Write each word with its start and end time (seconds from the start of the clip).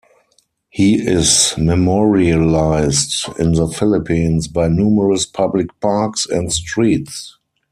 He 0.71 0.95
is 0.95 1.53
memorialized 1.59 3.27
in 3.37 3.51
the 3.53 3.67
Philippines 3.67 4.47
by 4.47 4.67
numerous 4.67 5.27
public 5.27 5.67
parks 5.79 6.25
and 6.25 6.51
streets. 6.51 7.37